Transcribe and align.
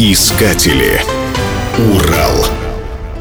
Искатели. 0.00 1.02
Урал. 1.76 2.46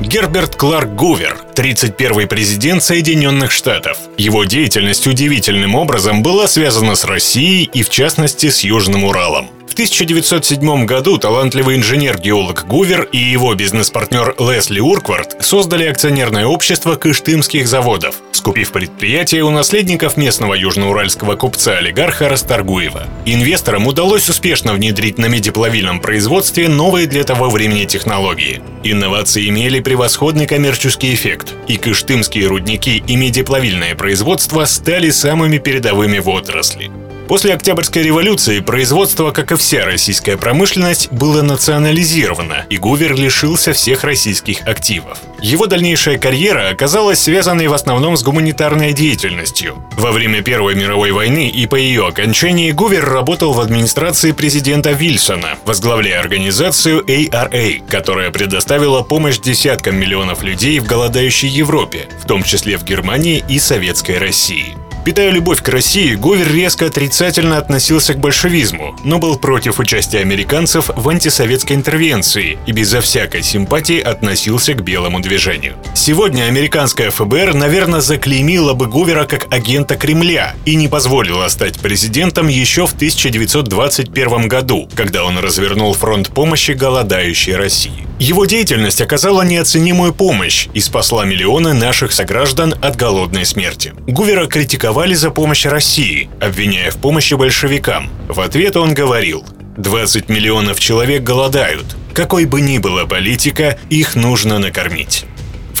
Герберт 0.00 0.56
Кларк 0.56 0.88
Гувер, 0.88 1.36
31-й 1.54 2.26
президент 2.26 2.82
Соединенных 2.82 3.52
Штатов. 3.52 3.96
Его 4.18 4.42
деятельность 4.42 5.06
удивительным 5.06 5.76
образом 5.76 6.24
была 6.24 6.48
связана 6.48 6.96
с 6.96 7.04
Россией 7.04 7.70
и, 7.72 7.84
в 7.84 7.90
частности, 7.90 8.50
с 8.50 8.64
Южным 8.64 9.04
Уралом. 9.04 9.50
В 9.74 9.76
1907 9.76 10.86
году 10.86 11.18
талантливый 11.18 11.74
инженер-геолог 11.74 12.64
Гувер 12.68 13.08
и 13.10 13.18
его 13.18 13.56
бизнес-партнер 13.56 14.36
Лесли 14.38 14.78
Урквард 14.78 15.44
создали 15.44 15.86
акционерное 15.86 16.46
общество 16.46 16.94
Кыштымских 16.94 17.66
заводов, 17.66 18.22
скупив 18.30 18.70
предприятие 18.70 19.42
у 19.42 19.50
наследников 19.50 20.16
местного 20.16 20.54
южноуральского 20.54 21.34
купца-олигарха 21.34 22.28
Расторгуева. 22.28 23.08
Инвесторам 23.26 23.88
удалось 23.88 24.28
успешно 24.28 24.74
внедрить 24.74 25.18
на 25.18 25.26
медиплавильном 25.26 25.98
производстве 25.98 26.68
новые 26.68 27.08
для 27.08 27.24
того 27.24 27.50
времени 27.50 27.84
технологии. 27.84 28.62
Инновации 28.84 29.48
имели 29.48 29.80
превосходный 29.80 30.46
коммерческий 30.46 31.12
эффект, 31.12 31.52
и 31.66 31.78
кыштымские 31.78 32.46
рудники 32.46 33.02
и 33.04 33.16
медиплавильное 33.16 33.96
производство 33.96 34.66
стали 34.66 35.10
самыми 35.10 35.58
передовыми 35.58 36.20
в 36.20 36.28
отрасли. 36.28 36.92
После 37.28 37.54
Октябрьской 37.54 38.02
революции 38.02 38.60
производство, 38.60 39.30
как 39.30 39.50
и 39.52 39.56
вся 39.56 39.86
российская 39.86 40.36
промышленность, 40.36 41.10
было 41.10 41.40
национализировано, 41.40 42.66
и 42.68 42.76
Гувер 42.76 43.14
лишился 43.14 43.72
всех 43.72 44.04
российских 44.04 44.66
активов. 44.68 45.18
Его 45.40 45.66
дальнейшая 45.66 46.18
карьера 46.18 46.68
оказалась 46.68 47.22
связанной 47.22 47.68
в 47.68 47.72
основном 47.72 48.16
с 48.16 48.22
гуманитарной 48.22 48.92
деятельностью. 48.92 49.82
Во 49.96 50.12
время 50.12 50.42
Первой 50.42 50.74
мировой 50.74 51.12
войны 51.12 51.48
и 51.48 51.66
по 51.66 51.76
ее 51.76 52.06
окончании 52.06 52.72
Гувер 52.72 53.04
работал 53.04 53.52
в 53.52 53.60
администрации 53.60 54.32
президента 54.32 54.92
Вильсона, 54.92 55.58
возглавляя 55.64 56.20
организацию 56.20 57.02
ARA, 57.04 57.82
которая 57.88 58.30
предоставила 58.32 59.02
помощь 59.02 59.38
десяткам 59.38 59.96
миллионов 59.96 60.42
людей 60.42 60.78
в 60.78 60.86
голодающей 60.86 61.48
Европе, 61.48 62.08
в 62.22 62.26
том 62.26 62.42
числе 62.42 62.76
в 62.76 62.84
Германии 62.84 63.42
и 63.48 63.58
Советской 63.58 64.18
России. 64.18 64.76
Питая 65.04 65.30
любовь 65.30 65.62
к 65.62 65.68
России, 65.68 66.14
Говер 66.14 66.50
резко 66.50 66.86
отрицательно 66.86 67.58
относился 67.58 68.14
к 68.14 68.18
большевизму, 68.18 68.96
но 69.04 69.18
был 69.18 69.36
против 69.36 69.78
участия 69.78 70.20
американцев 70.20 70.90
в 70.96 71.08
антисоветской 71.10 71.76
интервенции 71.76 72.58
и 72.64 72.72
безо 72.72 73.02
всякой 73.02 73.42
симпатии 73.42 74.00
относился 74.00 74.72
к 74.72 74.82
белому 74.82 75.20
движению. 75.20 75.74
Сегодня 75.94 76.44
американская 76.44 77.10
ФБР, 77.10 77.52
наверное, 77.52 78.00
заклеймила 78.00 78.72
бы 78.72 78.86
Гувера 78.86 79.26
как 79.26 79.52
агента 79.52 79.96
Кремля 79.96 80.54
и 80.64 80.74
не 80.74 80.88
позволила 80.88 81.48
стать 81.48 81.78
президентом 81.78 82.48
еще 82.48 82.86
в 82.86 82.94
1921 82.94 84.48
году, 84.48 84.88
когда 84.94 85.24
он 85.24 85.36
развернул 85.38 85.92
фронт 85.92 86.28
помощи 86.28 86.70
голодающей 86.70 87.54
России. 87.54 88.03
Его 88.18 88.44
деятельность 88.44 89.00
оказала 89.00 89.42
неоценимую 89.42 90.14
помощь 90.14 90.68
и 90.72 90.80
спасла 90.80 91.24
миллионы 91.24 91.72
наших 91.72 92.12
сограждан 92.12 92.74
от 92.80 92.96
голодной 92.96 93.44
смерти. 93.44 93.92
Гувера 94.06 94.46
критиковали 94.46 95.14
за 95.14 95.30
помощь 95.30 95.66
России, 95.66 96.30
обвиняя 96.40 96.90
в 96.90 96.96
помощи 96.96 97.34
большевикам. 97.34 98.08
В 98.28 98.40
ответ 98.40 98.76
он 98.76 98.94
говорил, 98.94 99.44
20 99.76 100.28
миллионов 100.28 100.78
человек 100.78 101.24
голодают. 101.24 101.96
Какой 102.12 102.44
бы 102.44 102.60
ни 102.60 102.78
была 102.78 103.06
политика, 103.06 103.78
их 103.90 104.14
нужно 104.14 104.60
накормить. 104.60 105.24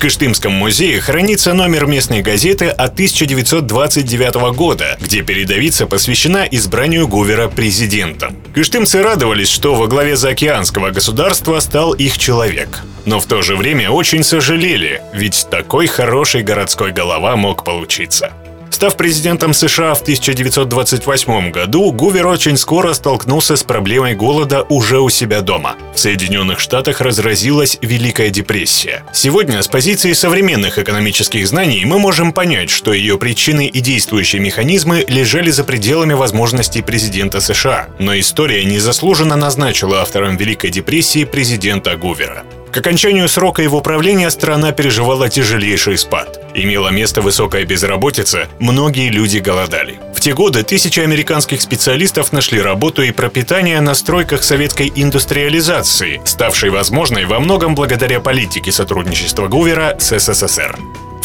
Кыштымском 0.00 0.52
музее 0.52 0.98
хранится 0.98 1.52
номер 1.52 1.84
местной 1.84 2.22
газеты 2.22 2.68
от 2.68 2.94
1929 2.94 4.56
года, 4.56 4.96
где 4.98 5.20
передовица 5.20 5.86
посвящена 5.86 6.46
избранию 6.50 7.06
Гувера 7.06 7.48
президентом. 7.48 8.34
Кыштымцы 8.54 9.02
радовались, 9.02 9.50
что 9.50 9.74
во 9.74 9.88
главе 9.88 10.16
заокеанского 10.16 10.88
государства 10.88 11.60
стал 11.60 11.92
их 11.92 12.16
человек. 12.16 12.80
Но 13.04 13.20
в 13.20 13.26
то 13.26 13.42
же 13.42 13.56
время 13.56 13.90
очень 13.90 14.22
сожалели, 14.22 15.02
ведь 15.12 15.46
такой 15.50 15.86
хороший 15.86 16.42
городской 16.42 16.92
голова 16.92 17.36
мог 17.36 17.62
получиться. 17.62 18.32
Став 18.70 18.96
президентом 18.96 19.52
США 19.52 19.94
в 19.94 20.02
1928 20.02 21.50
году, 21.50 21.92
Гувер 21.92 22.26
очень 22.26 22.56
скоро 22.56 22.94
столкнулся 22.94 23.56
с 23.56 23.62
проблемой 23.62 24.14
голода 24.14 24.62
уже 24.68 25.00
у 25.00 25.10
себя 25.10 25.40
дома. 25.40 25.74
В 25.94 25.98
Соединенных 25.98 26.60
Штатах 26.60 27.00
разразилась 27.00 27.78
Великая 27.82 28.30
депрессия. 28.30 29.04
Сегодня 29.12 29.60
с 29.60 29.68
позиции 29.68 30.12
современных 30.12 30.78
экономических 30.78 31.46
знаний 31.46 31.84
мы 31.84 31.98
можем 31.98 32.32
понять, 32.32 32.70
что 32.70 32.92
ее 32.92 33.18
причины 33.18 33.66
и 33.66 33.80
действующие 33.80 34.40
механизмы 34.40 35.04
лежали 35.08 35.50
за 35.50 35.64
пределами 35.64 36.14
возможностей 36.14 36.80
президента 36.80 37.40
США. 37.40 37.88
Но 37.98 38.18
история 38.18 38.64
незаслуженно 38.64 39.36
назначила 39.36 40.00
автором 40.00 40.36
Великой 40.36 40.70
депрессии 40.70 41.24
президента 41.24 41.96
Гувера. 41.96 42.44
К 42.72 42.76
окончанию 42.76 43.28
срока 43.28 43.62
его 43.62 43.80
правления 43.80 44.30
страна 44.30 44.70
переживала 44.70 45.28
тяжелейший 45.28 45.98
спад. 45.98 46.40
Имела 46.54 46.90
место 46.90 47.20
высокая 47.20 47.64
безработица, 47.64 48.48
многие 48.60 49.08
люди 49.08 49.38
голодали. 49.38 49.98
В 50.14 50.20
те 50.20 50.34
годы 50.34 50.62
тысячи 50.62 51.00
американских 51.00 51.62
специалистов 51.62 52.32
нашли 52.32 52.60
работу 52.60 53.02
и 53.02 53.10
пропитание 53.10 53.80
на 53.80 53.94
стройках 53.94 54.44
советской 54.44 54.92
индустриализации, 54.94 56.20
ставшей 56.24 56.70
возможной 56.70 57.24
во 57.24 57.40
многом 57.40 57.74
благодаря 57.74 58.20
политике 58.20 58.70
сотрудничества 58.70 59.48
Гувера 59.48 59.96
с 59.98 60.16
СССР. 60.18 60.78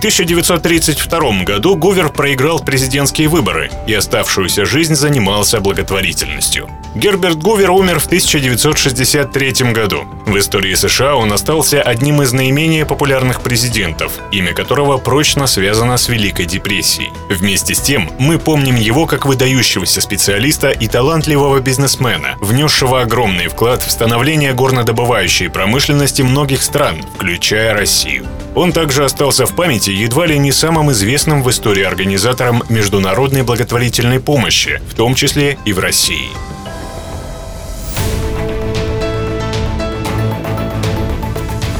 1932 0.00 1.44
году 1.44 1.76
Гувер 1.76 2.08
проиграл 2.08 2.58
президентские 2.58 3.28
выборы 3.28 3.70
и 3.86 3.92
оставшуюся 3.92 4.64
жизнь 4.64 4.94
занимался 4.94 5.60
благотворительностью. 5.60 6.70
Герберт 6.94 7.36
Гувер 7.36 7.70
умер 7.70 8.00
в 8.00 8.06
1963 8.06 9.72
году. 9.72 10.06
В 10.24 10.38
истории 10.38 10.74
США 10.74 11.16
он 11.16 11.32
остался 11.34 11.82
одним 11.82 12.22
из 12.22 12.32
наименее 12.32 12.86
популярных 12.86 13.42
президентов, 13.42 14.12
имя 14.32 14.54
которого 14.54 14.96
прочно 14.96 15.46
связано 15.46 15.98
с 15.98 16.08
Великой 16.08 16.46
депрессией. 16.46 17.12
Вместе 17.28 17.74
с 17.74 17.80
тем, 17.80 18.10
мы 18.18 18.38
помним 18.38 18.76
его 18.76 19.04
как 19.04 19.26
выдающегося 19.26 20.00
специалиста 20.00 20.70
и 20.70 20.88
талантливого 20.88 21.60
бизнесмена, 21.60 22.36
внесшего 22.40 23.02
огромный 23.02 23.48
вклад 23.48 23.82
в 23.82 23.90
становление 23.90 24.54
горнодобывающей 24.54 25.50
промышленности 25.50 26.22
многих 26.22 26.62
стран, 26.62 27.04
включая 27.16 27.74
Россию. 27.74 28.26
Он 28.54 28.72
также 28.72 29.04
остался 29.04 29.46
в 29.46 29.54
памяти 29.54 29.89
едва 29.92 30.26
ли 30.26 30.38
не 30.38 30.52
самым 30.52 30.92
известным 30.92 31.42
в 31.42 31.50
истории 31.50 31.82
организатором 31.82 32.62
международной 32.68 33.42
благотворительной 33.42 34.20
помощи, 34.20 34.80
в 34.88 34.94
том 34.94 35.14
числе 35.14 35.58
и 35.64 35.72
в 35.72 35.78
России. 35.78 36.28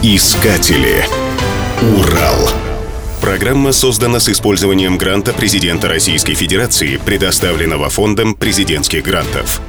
Искатели. 0.02 1.04
Урал. 1.98 2.48
Программа 3.20 3.72
создана 3.72 4.18
с 4.18 4.30
использованием 4.30 4.96
гранта 4.96 5.34
президента 5.34 5.88
Российской 5.88 6.34
Федерации, 6.34 6.96
предоставленного 6.96 7.90
Фондом 7.90 8.34
президентских 8.34 9.02
грантов. 9.02 9.60